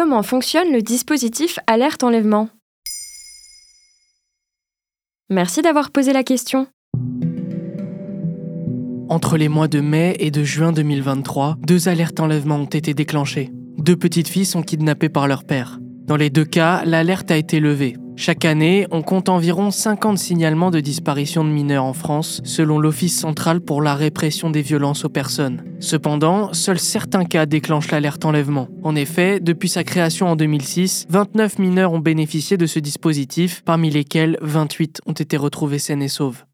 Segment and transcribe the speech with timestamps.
[0.00, 2.48] Comment fonctionne le dispositif alerte enlèvement?
[5.28, 6.68] Merci d'avoir posé la question.
[9.08, 13.50] Entre les mois de mai et de juin 2023, deux alertes enlèvement ont été déclenchées.
[13.78, 15.80] Deux petites filles sont kidnappées par leur père.
[15.82, 17.96] Dans les deux cas, l'alerte a été levée.
[18.20, 23.16] Chaque année, on compte environ 50 signalements de disparition de mineurs en France, selon l'Office
[23.16, 25.62] central pour la répression des violences aux personnes.
[25.78, 28.66] Cependant, seuls certains cas déclenchent l'alerte enlèvement.
[28.82, 33.88] En effet, depuis sa création en 2006, 29 mineurs ont bénéficié de ce dispositif, parmi
[33.88, 36.44] lesquels 28 ont été retrouvés sains et sauves.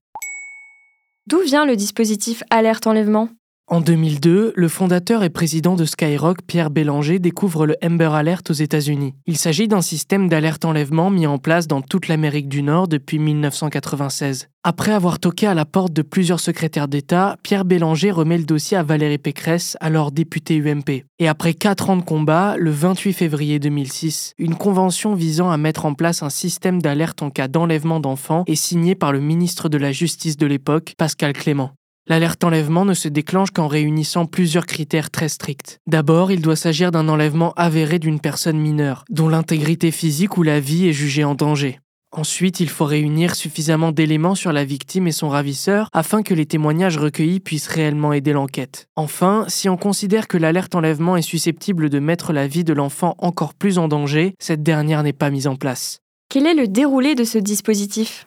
[1.26, 3.30] D'où vient le dispositif alerte enlèvement?
[3.66, 8.54] En 2002, le fondateur et président de Skyrock, Pierre Bélanger, découvre le Amber Alert aux
[8.54, 9.14] États-Unis.
[9.26, 13.18] Il s'agit d'un système d'alerte enlèvement mis en place dans toute l'Amérique du Nord depuis
[13.18, 14.48] 1996.
[14.64, 18.76] Après avoir toqué à la porte de plusieurs secrétaires d'État, Pierre Bélanger remet le dossier
[18.76, 21.04] à Valérie Pécresse, alors députée UMP.
[21.18, 25.86] Et après quatre ans de combat, le 28 février 2006, une convention visant à mettre
[25.86, 29.78] en place un système d'alerte en cas d'enlèvement d'enfants est signée par le ministre de
[29.78, 31.72] la Justice de l'époque, Pascal Clément.
[32.06, 35.80] L'alerte enlèvement ne se déclenche qu'en réunissant plusieurs critères très stricts.
[35.86, 40.60] D'abord, il doit s'agir d'un enlèvement avéré d'une personne mineure, dont l'intégrité physique ou la
[40.60, 41.80] vie est jugée en danger.
[42.12, 46.46] Ensuite, il faut réunir suffisamment d'éléments sur la victime et son ravisseur afin que les
[46.46, 48.86] témoignages recueillis puissent réellement aider l'enquête.
[48.96, 53.14] Enfin, si on considère que l'alerte enlèvement est susceptible de mettre la vie de l'enfant
[53.18, 55.98] encore plus en danger, cette dernière n'est pas mise en place.
[56.28, 58.26] Quel est le déroulé de ce dispositif?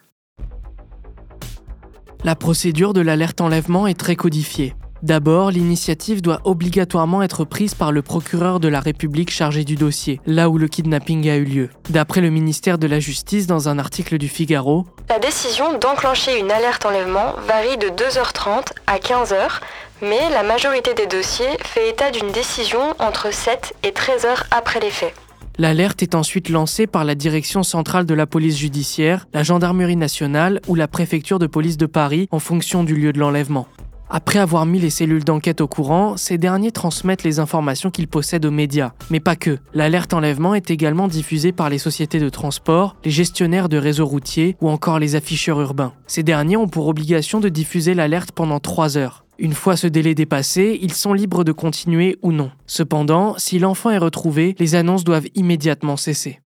[2.28, 4.75] La procédure de l'alerte enlèvement est très codifiée.
[5.02, 10.19] D'abord, l'initiative doit obligatoirement être prise par le procureur de la République chargé du dossier,
[10.25, 11.69] là où le kidnapping a eu lieu.
[11.89, 16.52] D'après le ministère de la Justice dans un article du Figaro, La décision d'enclencher une
[16.52, 19.62] alerte enlèvement varie de 2h30 à 15h,
[20.02, 24.81] mais la majorité des dossiers fait état d'une décision entre 7 et 13 h après
[24.81, 25.14] les faits.
[25.59, 30.62] L'alerte est ensuite lancée par la Direction centrale de la police judiciaire, la Gendarmerie nationale
[30.68, 33.67] ou la Préfecture de police de Paris en fonction du lieu de l'enlèvement.
[34.09, 38.45] Après avoir mis les cellules d'enquête au courant, ces derniers transmettent les informations qu'ils possèdent
[38.45, 38.94] aux médias.
[39.09, 39.59] Mais pas que.
[39.73, 44.56] L'alerte enlèvement est également diffusée par les sociétés de transport, les gestionnaires de réseaux routiers
[44.62, 45.94] ou encore les afficheurs urbains.
[46.07, 49.25] Ces derniers ont pour obligation de diffuser l'alerte pendant 3 heures.
[49.40, 52.50] Une fois ce délai dépassé, ils sont libres de continuer ou non.
[52.66, 56.40] Cependant, si l'enfant est retrouvé, les annonces doivent immédiatement cesser.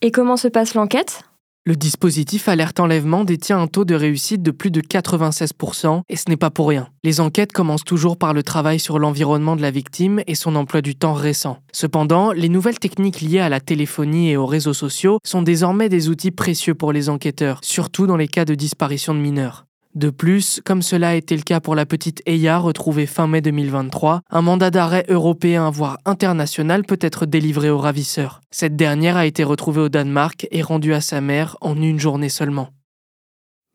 [0.00, 1.24] Et comment se passe l'enquête?
[1.66, 6.24] Le dispositif alerte enlèvement détient un taux de réussite de plus de 96% et ce
[6.28, 6.88] n'est pas pour rien.
[7.04, 10.80] Les enquêtes commencent toujours par le travail sur l'environnement de la victime et son emploi
[10.80, 11.58] du temps récent.
[11.72, 16.08] Cependant, les nouvelles techniques liées à la téléphonie et aux réseaux sociaux sont désormais des
[16.08, 19.66] outils précieux pour les enquêteurs, surtout dans les cas de disparition de mineurs.
[19.94, 23.40] De plus, comme cela a été le cas pour la petite Eya retrouvée fin mai
[23.40, 28.40] 2023, un mandat d'arrêt européen voire international peut être délivré au ravisseur.
[28.52, 32.28] Cette dernière a été retrouvée au Danemark et rendue à sa mère en une journée
[32.28, 32.68] seulement.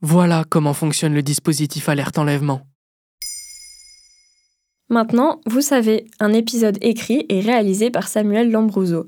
[0.02, 2.62] Voilà comment fonctionne le dispositif alerte enlèvement.
[4.88, 9.08] Maintenant, vous savez, un épisode écrit et réalisé par Samuel Lambrouzo.